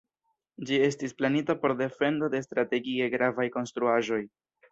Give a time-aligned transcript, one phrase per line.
[0.69, 4.21] Ĝi estis planita por defendo de strategie gravaj konstruaĵoj.